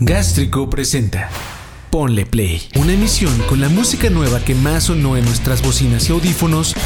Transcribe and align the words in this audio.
Gástrico 0.00 0.70
presenta 0.70 1.28
Ponle 1.90 2.24
Play, 2.24 2.62
una 2.76 2.92
emisión 2.92 3.36
con 3.48 3.60
la 3.60 3.68
música 3.68 4.08
nueva 4.10 4.38
que 4.38 4.54
más 4.54 4.84
sonó 4.84 5.16
en 5.16 5.24
nuestras 5.24 5.60
bocinas 5.60 6.08
y 6.08 6.12
audífonos 6.12 6.76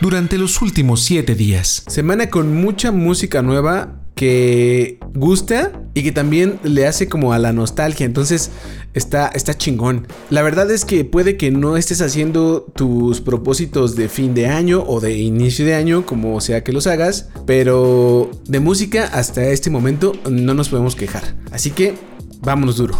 durante 0.00 0.36
los 0.36 0.60
últimos 0.60 1.04
7 1.04 1.36
días. 1.36 1.84
Semana 1.86 2.28
con 2.28 2.56
mucha 2.56 2.90
música 2.90 3.40
nueva 3.40 4.02
que 4.16 4.98
gusta 5.14 5.80
y 5.94 6.02
que 6.02 6.10
también 6.10 6.58
le 6.64 6.88
hace 6.88 7.08
como 7.08 7.32
a 7.32 7.38
la 7.38 7.52
nostalgia. 7.52 8.04
Entonces 8.04 8.50
está, 8.94 9.28
está 9.28 9.56
chingón. 9.56 10.08
La 10.28 10.42
verdad 10.42 10.68
es 10.72 10.84
que 10.84 11.04
puede 11.04 11.36
que 11.36 11.52
no 11.52 11.76
estés 11.76 12.00
haciendo 12.00 12.62
tus 12.62 13.20
propósitos 13.20 13.94
de 13.94 14.08
fin 14.08 14.34
de 14.34 14.48
año 14.48 14.82
o 14.84 14.98
de 14.98 15.16
inicio 15.16 15.64
de 15.64 15.76
año, 15.76 16.04
como 16.04 16.40
sea 16.40 16.64
que 16.64 16.72
los 16.72 16.88
hagas, 16.88 17.28
pero 17.46 18.28
de 18.48 18.58
música 18.58 19.04
hasta 19.04 19.44
este 19.50 19.70
momento 19.70 20.14
no 20.28 20.52
nos 20.52 20.68
podemos 20.68 20.96
quejar. 20.96 21.36
Así 21.52 21.70
que 21.70 21.94
vámonos 22.40 22.76
duro. 22.76 22.98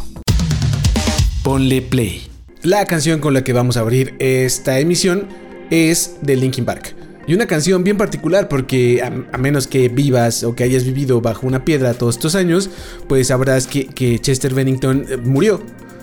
Ponle 1.43 1.83
Play. 1.83 2.23
La 2.63 2.85
canción 2.87 3.21
con 3.21 3.35
la 3.35 3.45
que 3.45 3.53
vamos 3.53 3.77
a 3.77 3.81
abrir 3.81 4.15
esta 4.19 4.79
emisión 4.81 5.27
es 5.71 6.17
de 6.23 6.37
Linkin 6.37 6.65
Park. 6.65 6.95
Y 7.27 7.35
una 7.35 7.47
canción 7.47 7.85
bien 7.85 7.99
particular 7.99 8.49
porque 8.49 9.03
a, 9.03 9.39
menos 9.39 9.67
que 9.67 9.89
vivas 9.89 10.45
o 10.45 10.55
que 10.55 10.65
hayas 10.65 10.85
vivido 10.85 11.21
bajo 11.21 11.47
una 11.47 11.65
piedra 11.65 11.95
todos 11.95 12.17
estos 12.17 12.35
años, 12.35 12.71
pues 13.07 13.29
sabrás 13.29 13.67
que, 13.67 13.87
que 13.87 14.19
Chester 14.19 14.55
Bennington 14.55 15.05
eh, 15.09 15.17
murió. 15.19 15.63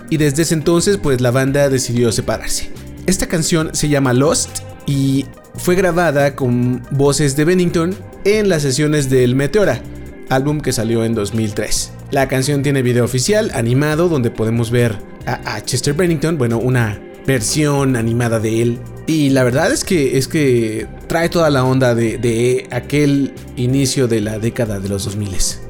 Y 0.09 0.17
desde 0.17 0.43
ese 0.43 0.53
entonces 0.53 0.97
pues 0.97 1.21
la 1.21 1.31
banda 1.31 1.67
decidió 1.69 2.11
separarse. 2.11 2.69
Esta 3.07 3.27
canción 3.27 3.71
se 3.73 3.89
llama 3.89 4.13
Lost 4.13 4.59
y 4.85 5.25
fue 5.55 5.75
grabada 5.75 6.35
con 6.35 6.83
voces 6.91 7.35
de 7.35 7.45
Bennington 7.45 7.95
en 8.23 8.49
las 8.49 8.61
sesiones 8.61 9.09
del 9.09 9.35
Meteora, 9.35 9.81
álbum 10.29 10.61
que 10.61 10.73
salió 10.73 11.03
en 11.03 11.15
2003. 11.15 11.94
La 12.11 12.27
canción 12.27 12.61
tiene 12.63 12.81
video 12.81 13.05
oficial 13.05 13.51
animado 13.53 14.09
donde 14.09 14.31
podemos 14.31 14.71
ver 14.71 14.97
a, 15.25 15.61
Chester 15.61 15.93
Bennington, 15.93 16.37
bueno, 16.37 16.59
una 16.59 16.99
versión 17.25 17.95
animada 17.95 18.39
de 18.39 18.61
él. 18.61 18.79
Y 19.07 19.29
la 19.29 19.43
verdad 19.43 19.71
es 19.71 19.83
que, 19.83 20.17
es 20.17 20.27
que 20.27 20.87
trae 21.07 21.29
toda 21.29 21.49
la 21.49 21.63
onda 21.63 21.95
de, 21.95 22.17
de 22.17 22.67
aquel 22.71 23.33
inicio 23.55 24.07
de 24.07 24.21
la 24.21 24.39
década 24.39 24.79
de 24.79 24.89
los 24.89 25.05
2000. 25.05 25.64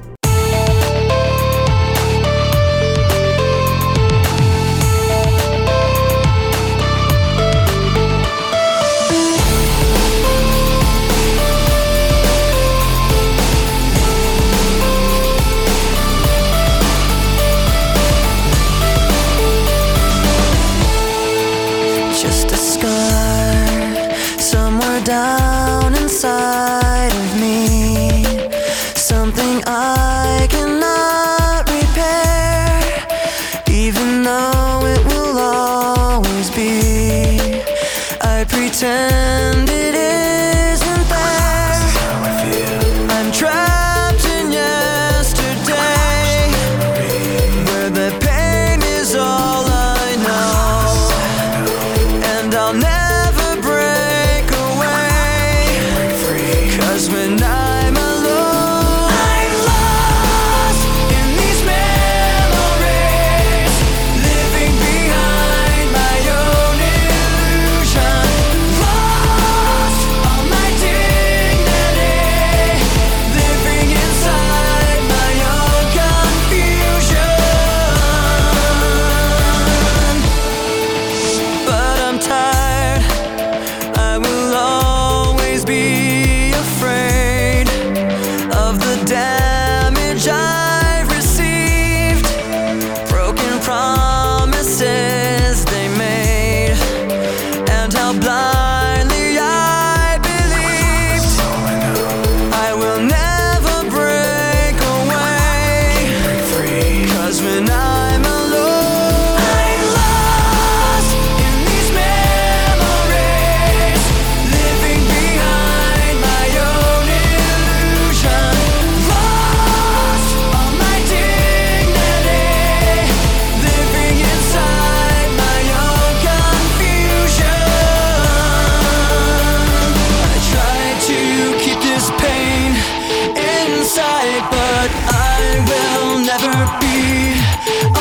But 134.55 134.91
I 135.11 135.41
will 135.67 136.19
never 136.31 136.55
be 136.79 137.94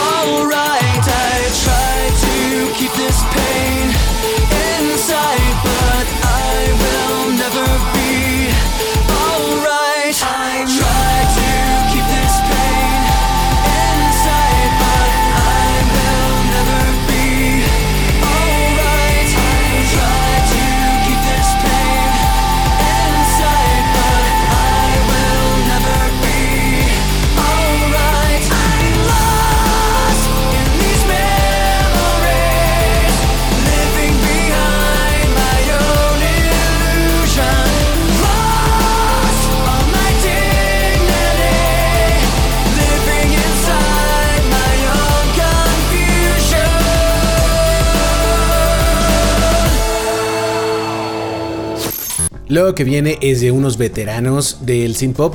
Lo 52.54 52.72
que 52.76 52.84
viene 52.84 53.18
es 53.20 53.40
de 53.40 53.50
unos 53.50 53.78
veteranos 53.78 54.58
del 54.60 54.94
synth 54.94 55.16
pop. 55.16 55.34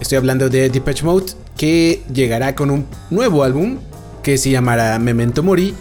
Estoy 0.00 0.18
hablando 0.18 0.50
de 0.50 0.68
Depeche 0.68 1.02
Mode, 1.02 1.32
que 1.56 2.02
llegará 2.12 2.54
con 2.54 2.70
un 2.70 2.84
nuevo 3.08 3.42
álbum 3.42 3.78
que 4.22 4.36
se 4.36 4.50
llamará 4.50 4.98
Memento 4.98 5.42
Mori 5.42 5.72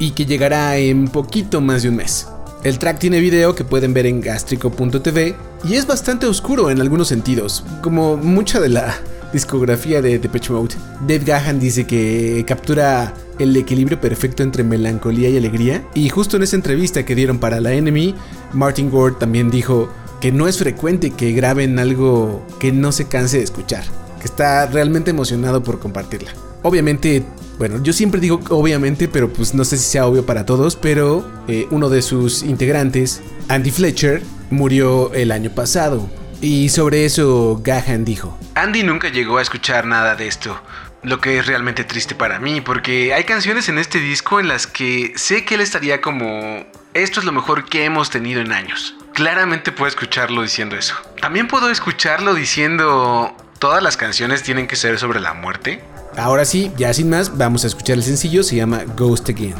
y 0.00 0.10
que 0.10 0.26
llegará 0.26 0.76
en 0.76 1.06
poquito 1.06 1.60
más 1.60 1.84
de 1.84 1.90
un 1.90 1.94
mes. 1.94 2.26
El 2.64 2.80
track 2.80 2.98
tiene 2.98 3.20
video 3.20 3.54
que 3.54 3.62
pueden 3.62 3.94
ver 3.94 4.06
en 4.06 4.20
gastrico.tv 4.20 5.36
y 5.62 5.74
es 5.74 5.86
bastante 5.86 6.26
oscuro 6.26 6.68
en 6.68 6.80
algunos 6.80 7.06
sentidos, 7.06 7.64
como 7.80 8.16
mucha 8.16 8.58
de 8.58 8.70
la 8.70 8.98
discografía 9.32 10.02
de 10.02 10.18
Depeche 10.18 10.52
Mode. 10.52 10.74
Dave 11.02 11.22
Gahan 11.24 11.60
dice 11.60 11.86
que 11.86 12.44
captura 12.44 13.14
el 13.38 13.56
equilibrio 13.56 14.00
perfecto 14.00 14.42
entre 14.42 14.64
melancolía 14.64 15.28
y 15.28 15.36
alegría. 15.36 15.86
Y 15.94 16.08
justo 16.08 16.36
en 16.36 16.42
esa 16.42 16.56
entrevista 16.56 17.04
que 17.04 17.14
dieron 17.14 17.38
para 17.38 17.60
la 17.60 17.72
Enemy, 17.72 18.16
Martin 18.52 18.90
Gore 18.90 19.14
también 19.20 19.48
dijo 19.48 19.88
que 20.20 20.32
no 20.32 20.48
es 20.48 20.58
frecuente 20.58 21.10
que 21.10 21.32
graben 21.32 21.78
algo 21.78 22.46
que 22.58 22.72
no 22.72 22.92
se 22.92 23.08
canse 23.08 23.38
de 23.38 23.44
escuchar, 23.44 23.84
que 24.20 24.24
está 24.24 24.66
realmente 24.66 25.10
emocionado 25.10 25.62
por 25.62 25.78
compartirla. 25.78 26.32
obviamente, 26.62 27.22
bueno, 27.58 27.82
yo 27.82 27.92
siempre 27.92 28.20
digo 28.20 28.40
obviamente, 28.50 29.08
pero 29.08 29.32
pues 29.32 29.54
no 29.54 29.64
sé 29.64 29.76
si 29.78 29.84
sea 29.84 30.06
obvio 30.06 30.26
para 30.26 30.44
todos, 30.44 30.76
pero 30.76 31.24
eh, 31.48 31.66
uno 31.70 31.88
de 31.88 32.02
sus 32.02 32.42
integrantes, 32.42 33.22
Andy 33.48 33.70
Fletcher, 33.70 34.22
murió 34.50 35.12
el 35.14 35.30
año 35.30 35.50
pasado. 35.50 36.08
Y 36.40 36.68
sobre 36.68 37.04
eso 37.04 37.60
Gahan 37.64 38.04
dijo, 38.04 38.38
Andy 38.54 38.84
nunca 38.84 39.08
llegó 39.08 39.38
a 39.38 39.42
escuchar 39.42 39.86
nada 39.86 40.14
de 40.14 40.28
esto, 40.28 40.60
lo 41.02 41.20
que 41.20 41.38
es 41.38 41.46
realmente 41.46 41.84
triste 41.84 42.14
para 42.14 42.38
mí, 42.38 42.60
porque 42.60 43.12
hay 43.12 43.24
canciones 43.24 43.68
en 43.68 43.78
este 43.78 43.98
disco 43.98 44.38
en 44.38 44.46
las 44.46 44.66
que 44.66 45.12
sé 45.16 45.44
que 45.44 45.56
él 45.56 45.60
estaría 45.60 46.00
como, 46.00 46.64
esto 46.94 47.20
es 47.20 47.26
lo 47.26 47.32
mejor 47.32 47.68
que 47.68 47.84
hemos 47.84 48.10
tenido 48.10 48.40
en 48.40 48.52
años. 48.52 48.94
Claramente 49.14 49.72
puedo 49.72 49.88
escucharlo 49.88 50.42
diciendo 50.42 50.76
eso. 50.76 50.94
También 51.20 51.48
puedo 51.48 51.70
escucharlo 51.70 52.34
diciendo, 52.34 53.34
todas 53.58 53.82
las 53.82 53.96
canciones 53.96 54.42
tienen 54.42 54.66
que 54.66 54.76
ser 54.76 54.98
sobre 54.98 55.20
la 55.20 55.34
muerte. 55.34 55.82
ahora 56.16 56.44
sí, 56.44 56.72
ya 56.76 56.92
sin 56.94 57.10
más, 57.10 57.36
vamos 57.36 57.64
a 57.64 57.66
escuchar 57.66 57.96
el 57.96 58.02
sencillo, 58.02 58.42
se 58.42 58.56
llama 58.56 58.82
Ghost 58.96 59.28
Again. 59.28 59.54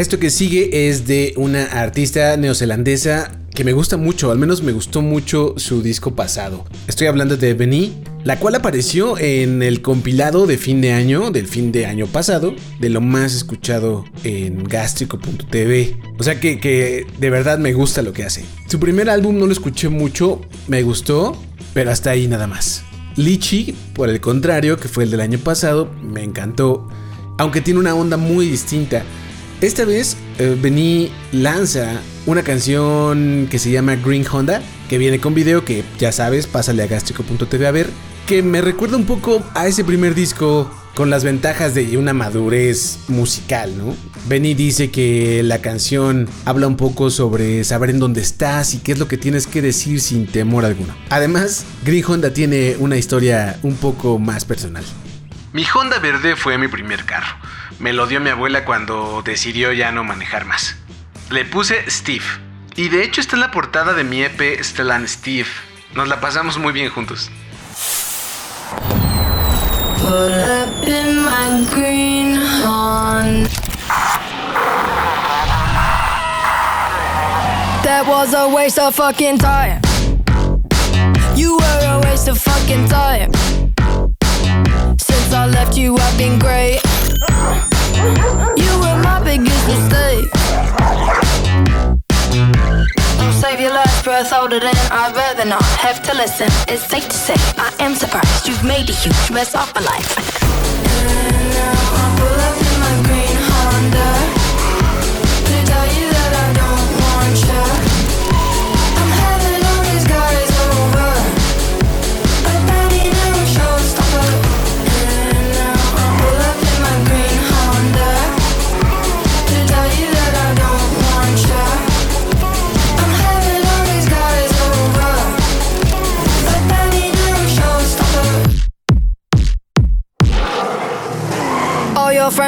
Esto 0.00 0.18
que 0.18 0.30
sigue 0.30 0.88
es 0.88 1.06
de 1.06 1.34
una 1.36 1.62
artista 1.62 2.34
neozelandesa 2.38 3.32
que 3.54 3.64
me 3.64 3.74
gusta 3.74 3.98
mucho, 3.98 4.30
al 4.30 4.38
menos 4.38 4.62
me 4.62 4.72
gustó 4.72 5.02
mucho 5.02 5.52
su 5.58 5.82
disco 5.82 6.16
pasado. 6.16 6.64
Estoy 6.88 7.06
hablando 7.06 7.36
de 7.36 7.52
Beni, 7.52 7.98
la 8.24 8.38
cual 8.38 8.54
apareció 8.54 9.18
en 9.18 9.62
el 9.62 9.82
compilado 9.82 10.46
de 10.46 10.56
fin 10.56 10.80
de 10.80 10.94
año, 10.94 11.30
del 11.30 11.46
fin 11.46 11.70
de 11.70 11.84
año 11.84 12.06
pasado, 12.06 12.54
de 12.80 12.88
lo 12.88 13.02
más 13.02 13.34
escuchado 13.34 14.06
en 14.24 14.64
gastrico.tv. 14.64 15.98
O 16.18 16.22
sea 16.22 16.40
que, 16.40 16.58
que 16.60 17.06
de 17.18 17.28
verdad 17.28 17.58
me 17.58 17.74
gusta 17.74 18.00
lo 18.00 18.14
que 18.14 18.24
hace. 18.24 18.42
Su 18.68 18.80
primer 18.80 19.10
álbum 19.10 19.38
no 19.38 19.44
lo 19.44 19.52
escuché 19.52 19.90
mucho, 19.90 20.40
me 20.66 20.82
gustó, 20.82 21.36
pero 21.74 21.90
hasta 21.90 22.08
ahí 22.08 22.26
nada 22.26 22.46
más. 22.46 22.84
Lichi, 23.16 23.74
por 23.92 24.08
el 24.08 24.22
contrario, 24.22 24.78
que 24.78 24.88
fue 24.88 25.04
el 25.04 25.10
del 25.10 25.20
año 25.20 25.38
pasado, 25.38 25.92
me 26.02 26.24
encantó, 26.24 26.88
aunque 27.36 27.60
tiene 27.60 27.80
una 27.80 27.94
onda 27.94 28.16
muy 28.16 28.48
distinta. 28.48 29.04
Esta 29.60 29.84
vez 29.84 30.16
eh, 30.38 30.56
Vení 30.58 31.10
lanza 31.32 32.00
una 32.24 32.42
canción 32.42 33.46
que 33.50 33.58
se 33.58 33.70
llama 33.70 33.96
Green 33.96 34.24
Honda, 34.26 34.62
que 34.88 34.96
viene 34.96 35.20
con 35.20 35.34
video 35.34 35.66
que 35.66 35.84
ya 35.98 36.12
sabes, 36.12 36.46
pásale 36.46 36.82
a 36.82 36.86
gastrico.tv 36.86 37.66
a 37.66 37.70
ver, 37.70 37.90
que 38.26 38.42
me 38.42 38.62
recuerda 38.62 38.96
un 38.96 39.04
poco 39.04 39.42
a 39.54 39.66
ese 39.68 39.84
primer 39.84 40.14
disco 40.14 40.70
con 40.94 41.10
las 41.10 41.24
ventajas 41.24 41.74
de 41.74 41.98
una 41.98 42.14
madurez 42.14 43.00
musical, 43.08 43.76
¿no? 43.76 43.94
Benny 44.28 44.54
dice 44.54 44.90
que 44.90 45.42
la 45.42 45.60
canción 45.60 46.26
habla 46.46 46.66
un 46.66 46.78
poco 46.78 47.10
sobre 47.10 47.62
saber 47.64 47.90
en 47.90 47.98
dónde 47.98 48.22
estás 48.22 48.72
y 48.72 48.78
qué 48.78 48.92
es 48.92 48.98
lo 48.98 49.08
que 49.08 49.18
tienes 49.18 49.46
que 49.46 49.60
decir 49.60 50.00
sin 50.00 50.26
temor 50.26 50.64
alguno. 50.64 50.94
Además, 51.10 51.66
Green 51.84 52.04
Honda 52.06 52.32
tiene 52.32 52.76
una 52.78 52.96
historia 52.96 53.58
un 53.62 53.74
poco 53.74 54.18
más 54.18 54.46
personal. 54.46 54.84
Mi 55.52 55.64
Honda 55.74 55.98
verde 55.98 56.36
fue 56.36 56.58
mi 56.58 56.68
primer 56.68 57.04
carro. 57.04 57.34
Me 57.80 57.92
lo 57.92 58.06
dio 58.06 58.20
mi 58.20 58.30
abuela 58.30 58.64
cuando 58.64 59.20
decidió 59.24 59.72
ya 59.72 59.90
no 59.90 60.04
manejar 60.04 60.44
más. 60.44 60.76
Le 61.30 61.44
puse 61.44 61.90
Steve. 61.90 62.24
Y 62.76 62.88
de 62.88 63.02
hecho 63.02 63.20
está 63.20 63.34
en 63.34 63.40
la 63.40 63.50
portada 63.50 63.94
de 63.94 64.04
mi 64.04 64.22
EP 64.22 64.62
Stellan 64.62 65.08
Steve. 65.08 65.48
Nos 65.94 66.06
la 66.06 66.20
pasamos 66.20 66.56
muy 66.56 66.72
bien 66.72 66.88
juntos. 66.88 67.30
That 77.82 78.06
was 78.06 78.34
a 78.34 78.46
waste 78.46 78.78
of 78.78 78.94
fucking 78.94 79.38
time. 79.38 79.80
You 81.34 81.56
were 81.56 81.86
a 81.86 82.00
waste 82.04 82.28
of 82.28 82.38
fucking 82.38 82.88
time. 82.88 83.32
Since 85.30 85.42
I 85.42 85.46
left 85.46 85.78
you, 85.78 85.96
I've 85.96 86.18
been 86.18 86.40
great. 86.40 86.80
You 88.58 88.72
were 88.82 88.98
my 89.00 89.22
biggest 89.22 89.64
mistake. 89.68 90.28
Don't 93.16 93.32
save 93.34 93.60
your 93.60 93.70
last 93.70 94.02
breath 94.02 94.32
older 94.32 94.58
than 94.58 94.74
I'd 94.90 95.14
rather 95.14 95.44
not 95.44 95.62
have 95.62 96.02
to 96.02 96.14
listen. 96.16 96.48
It's 96.66 96.82
safe 96.82 97.06
to 97.08 97.16
say 97.16 97.36
I 97.58 97.72
am 97.78 97.94
surprised 97.94 98.48
you've 98.48 98.64
made 98.64 98.90
a 98.90 98.92
huge 98.92 99.30
mess 99.30 99.54
of 99.54 99.72
my 99.72 99.82
life. 99.82 101.79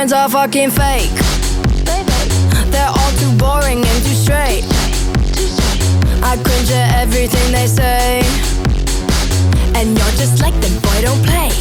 Friends 0.03 0.13
are 0.13 0.29
fucking 0.29 0.71
fake. 0.71 1.15
They're 2.73 2.89
all 2.89 3.13
too 3.21 3.31
boring 3.39 3.79
and 3.79 3.99
too 4.05 4.17
straight. 4.25 4.65
I 6.25 6.35
cringe 6.43 6.73
at 6.73 6.97
everything 7.03 7.53
they 7.53 7.69
say. 7.69 8.23
And 9.77 9.97
you're 9.97 10.17
just 10.19 10.41
like 10.43 10.55
them, 10.61 10.75
boy, 10.83 10.99
don't 11.07 11.23
play. 11.23 11.53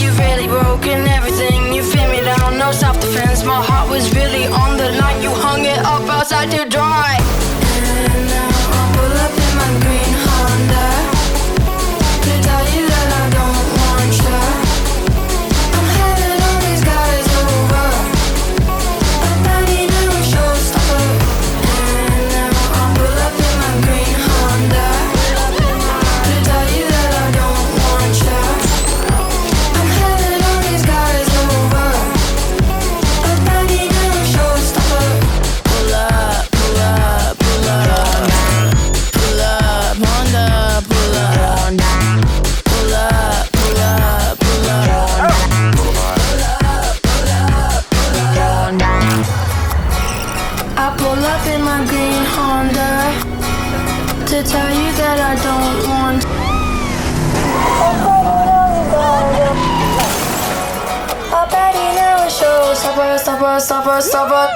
You've 0.00 0.16
really 0.16 0.46
broken 0.46 1.08
everything. 1.08 1.72
You 1.74 1.82
feel 1.82 2.08
me 2.08 2.20
down, 2.20 2.56
no 2.58 2.70
self 2.70 3.00
defense. 3.00 3.42
My 3.42 3.60
heart 3.60 3.90
was 3.90 4.14
really 4.14 4.46
on 4.46 4.76
the 4.76 4.92
line. 5.00 5.22
You 5.22 5.30
hung 5.30 5.64
it 5.64 5.78
up 5.78 6.08
outside 6.08 6.52
to 6.52 6.68
dry. 6.68 7.21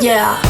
Yeah. 0.03 0.46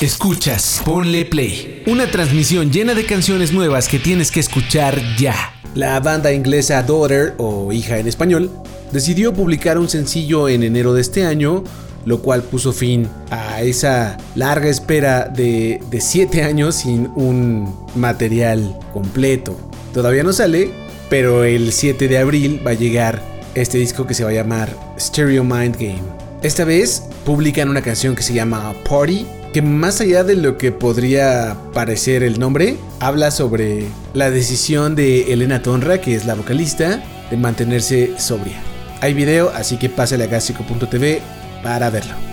Escuchas, 0.00 0.80
ponle 0.84 1.24
play. 1.24 1.82
Una 1.88 2.08
transmisión 2.08 2.70
llena 2.70 2.94
de 2.94 3.04
canciones 3.04 3.52
nuevas 3.52 3.88
que 3.88 3.98
tienes 3.98 4.30
que 4.30 4.38
escuchar 4.38 5.02
ya. 5.16 5.34
La 5.74 5.98
banda 5.98 6.32
inglesa 6.32 6.84
Daughter, 6.84 7.34
o 7.38 7.72
hija 7.72 7.98
en 7.98 8.06
español, 8.06 8.48
decidió 8.92 9.34
publicar 9.34 9.76
un 9.76 9.88
sencillo 9.88 10.48
en 10.48 10.62
enero 10.62 10.94
de 10.94 11.00
este 11.00 11.26
año, 11.26 11.64
lo 12.04 12.22
cual 12.22 12.44
puso 12.44 12.72
fin 12.72 13.08
a 13.30 13.60
esa 13.62 14.18
larga 14.36 14.68
espera 14.68 15.24
de 15.24 15.80
7 15.98 16.44
años 16.44 16.76
sin 16.76 17.08
un 17.16 17.74
material 17.96 18.78
completo. 18.92 19.58
Todavía 19.92 20.22
no 20.22 20.32
sale, 20.32 20.70
pero 21.10 21.42
el 21.42 21.72
7 21.72 22.06
de 22.06 22.18
abril 22.18 22.62
va 22.64 22.70
a 22.70 22.74
llegar 22.74 23.20
este 23.56 23.78
disco 23.78 24.06
que 24.06 24.14
se 24.14 24.22
va 24.22 24.30
a 24.30 24.34
llamar 24.34 24.72
Stereo 24.96 25.42
Mind 25.42 25.74
Game. 25.74 26.02
Esta 26.40 26.64
vez 26.64 27.02
publican 27.26 27.68
una 27.68 27.82
canción 27.82 28.14
que 28.14 28.22
se 28.22 28.32
llama 28.32 28.72
Party, 28.88 29.26
que 29.52 29.62
más 29.62 30.00
allá 30.00 30.24
de 30.24 30.36
lo 30.36 30.58
que 30.58 30.72
podría 30.72 31.56
parecer 31.72 32.22
el 32.22 32.38
nombre, 32.38 32.76
habla 33.00 33.30
sobre 33.30 33.86
la 34.14 34.30
decisión 34.30 34.94
de 34.94 35.32
Elena 35.32 35.62
Tonra, 35.62 36.00
que 36.00 36.14
es 36.14 36.26
la 36.26 36.34
vocalista, 36.34 37.02
de 37.30 37.36
mantenerse 37.36 38.18
sobria. 38.18 38.60
Hay 39.00 39.14
video, 39.14 39.50
así 39.54 39.78
que 39.78 39.88
pásale 39.88 40.24
a 40.24 40.26
gástrico.tv 40.26 41.20
para 41.62 41.90
verlo. 41.90 42.27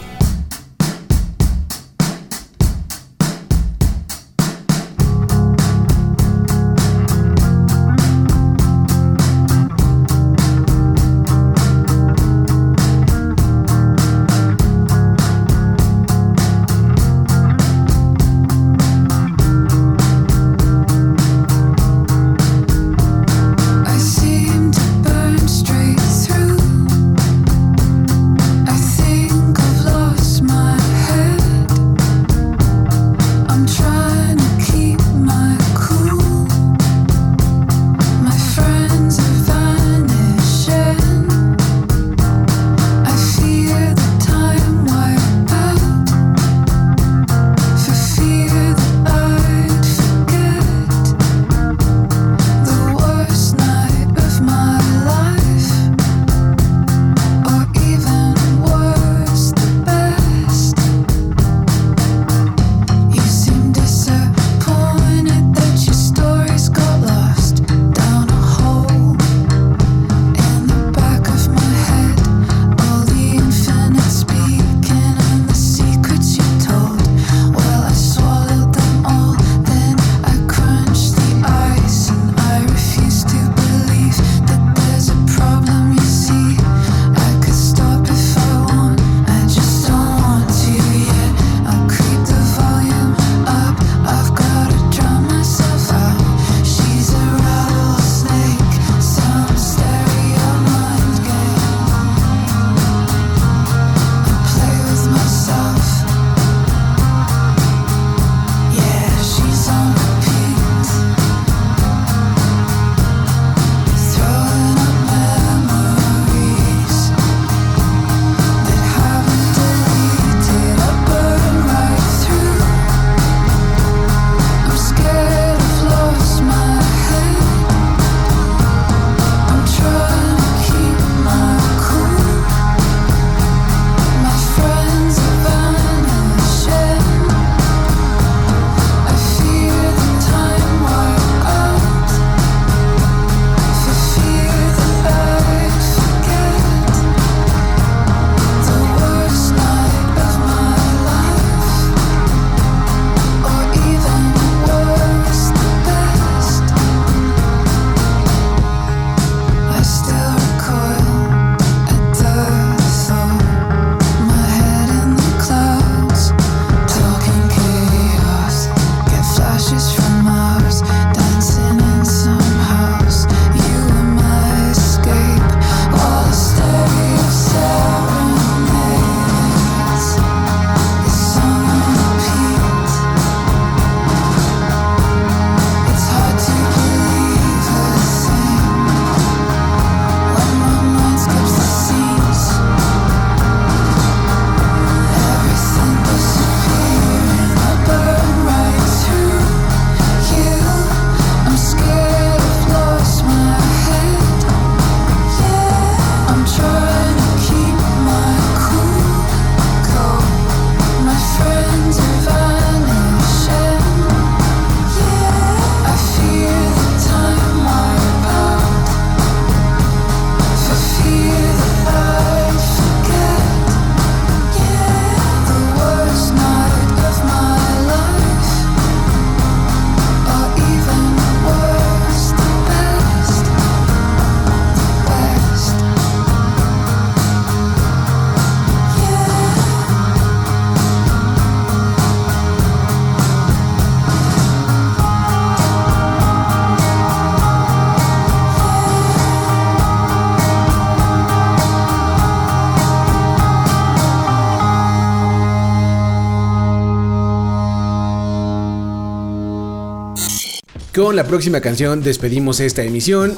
Con 261.05 261.15
la 261.15 261.27
próxima 261.27 261.61
canción 261.61 262.01
despedimos 262.01 262.59
esta 262.59 262.81
emisión. 262.81 263.37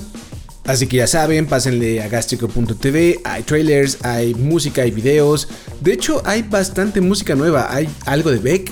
Así 0.63 0.87
que 0.87 0.95
ya 0.95 1.05
saben, 1.05 1.47
pásenle 1.47 2.01
a 2.01 2.07
gastrico.tv, 2.07 3.19
hay 3.25 3.43
trailers, 3.43 3.97
hay 4.05 4.33
música, 4.35 4.83
hay 4.83 4.91
videos. 4.91 5.49
De 5.81 5.91
hecho, 5.91 6.21
hay 6.23 6.43
bastante 6.43 7.01
música 7.01 7.35
nueva. 7.35 7.67
Hay 7.69 7.89
algo 8.05 8.31
de 8.31 8.37
Beck 8.37 8.71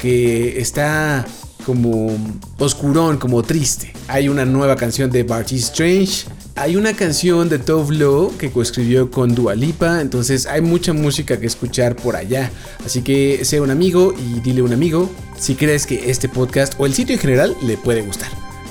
que 0.00 0.58
está 0.58 1.26
como 1.66 2.16
oscurón, 2.58 3.18
como 3.18 3.42
triste. 3.42 3.92
Hay 4.08 4.30
una 4.30 4.46
nueva 4.46 4.74
canción 4.74 5.10
de 5.10 5.22
Barty 5.22 5.56
Strange. 5.56 6.24
Hay 6.60 6.76
una 6.76 6.92
canción 6.94 7.48
de 7.48 7.58
Tove 7.58 7.96
Lo 7.96 8.30
que 8.38 8.50
coescribió 8.50 9.10
con 9.10 9.34
Dua 9.34 9.54
Lipa, 9.54 10.02
entonces 10.02 10.44
hay 10.44 10.60
mucha 10.60 10.92
música 10.92 11.40
que 11.40 11.46
escuchar 11.46 11.96
por 11.96 12.16
allá. 12.16 12.50
Así 12.84 13.00
que 13.00 13.46
sea 13.46 13.62
un 13.62 13.70
amigo 13.70 14.12
y 14.12 14.40
dile 14.40 14.60
un 14.60 14.74
amigo 14.74 15.10
si 15.38 15.54
crees 15.54 15.86
que 15.86 16.10
este 16.10 16.28
podcast 16.28 16.74
o 16.78 16.84
el 16.84 16.92
sitio 16.92 17.14
en 17.14 17.20
general 17.20 17.56
le 17.62 17.78
puede 17.78 18.02
gustar. 18.02 18.28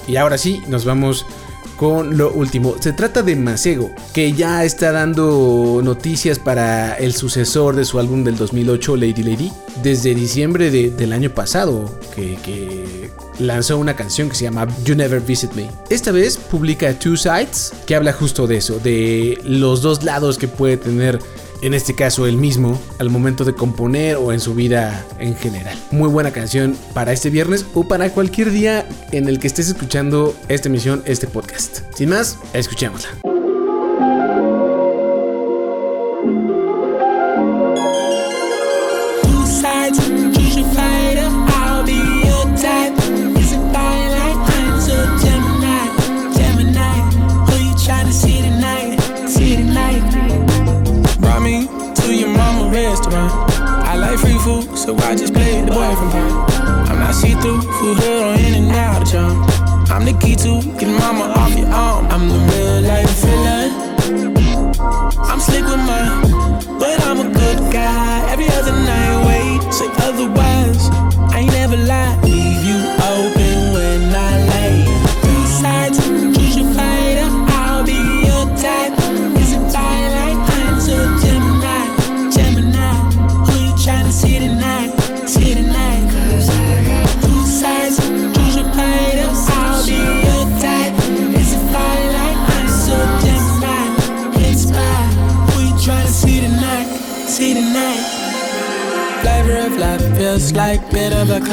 Y 0.08 0.17
ahora 0.17 0.38
sí, 0.38 0.62
nos 0.67 0.86
vamos 0.86 1.25
con 1.78 2.15
lo 2.15 2.32
último. 2.32 2.75
Se 2.80 2.93
trata 2.93 3.23
de 3.23 3.36
Masego, 3.36 3.89
que 4.13 4.34
ya 4.34 4.63
está 4.65 4.91
dando 4.91 5.82
noticias 5.84 6.38
para 6.38 6.93
el 6.93 7.13
sucesor 7.13 7.75
de 7.75 7.86
su 7.86 7.97
álbum 7.99 8.23
del 8.23 8.36
2008, 8.38 8.97
Lady 8.97 9.23
Lady, 9.23 9.52
desde 9.82 10.13
diciembre 10.13 10.69
de- 10.69 10.91
del 10.91 11.12
año 11.12 11.32
pasado, 11.34 11.99
que, 12.15 12.38
que 12.43 13.10
lanzó 13.39 13.78
una 13.78 13.95
canción 13.95 14.30
que 14.30 14.36
se 14.36 14.43
llama 14.43 14.67
You 14.84 14.95
Never 14.95 15.21
Visit 15.21 15.54
Me. 15.54 15.69
Esta 15.89 16.12
vez 16.12 16.38
publica 16.38 16.93
Two 16.93 17.17
Sides, 17.17 17.73
que 17.86 17.95
habla 17.95 18.13
justo 18.13 18.47
de 18.47 18.58
eso, 18.58 18.80
de 18.80 19.39
los 19.43 19.82
dos 19.82 20.04
lados 20.04 20.38
que 20.38 20.47
puede 20.47 20.78
tener 20.78 21.19
en 21.62 21.73
este 21.73 21.93
caso 21.95 22.25
él 22.25 22.38
mismo, 22.38 22.80
al 22.99 23.10
momento 23.10 23.43
de 23.43 23.54
componer 23.54 24.15
o 24.15 24.32
en 24.32 24.39
su 24.39 24.56
vida 24.56 25.06
en 25.19 25.36
general. 25.36 25.78
Muy 25.91 26.10
buena 26.10 26.32
canción 26.32 26.78
para 26.93 27.12
este 27.12 27.30
viernes 27.30 27.65
o 27.73 27.88
para 27.88 28.12
cualquier 28.12 28.52
día 28.52 28.88
en 29.12 29.28
el 29.28 29.39
que 29.39 29.47
estés 29.47 29.67
escuchando 29.67 30.36
esta 30.47 30.69
emisión, 30.69 31.04
este 31.06 31.28
podcast. 31.28 31.82
Sin 31.95 32.10
más, 32.10 32.38
escuchémosla. 32.54 33.29
stick 65.50 65.66
with 65.66 65.78
my 65.78 66.29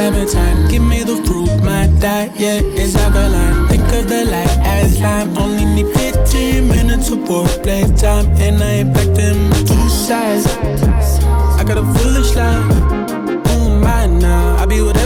Give 0.06 0.84
me 0.84 1.02
the 1.02 1.16
fruit, 1.26 1.50
my 1.64 1.88
diet 1.98 2.30
yeah, 2.36 2.60
is 2.60 2.94
alkaline. 2.94 3.66
Think 3.66 3.82
of 3.92 4.08
the 4.08 4.24
light 4.24 4.56
as 4.62 5.00
lime. 5.00 5.36
Only 5.36 5.64
need 5.64 5.92
15 5.96 6.68
minutes 6.68 7.10
of 7.10 7.24
play 7.24 7.82
time, 7.96 8.26
and 8.38 8.62
I 8.62 8.70
ain't 8.82 8.94
back 8.94 9.08
them 9.16 9.50
two 9.66 9.88
sides. 9.88 10.46
I 11.58 11.64
got 11.66 11.78
a 11.78 11.84
foolish 11.98 12.36
life. 12.36 12.72
Who 13.48 13.56
am 13.66 13.84
I 13.84 14.06
now? 14.06 14.56
I 14.62 14.66
be 14.66 14.80
whatever 14.80 15.05